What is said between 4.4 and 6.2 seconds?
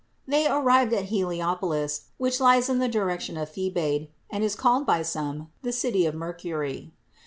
is called by some the city of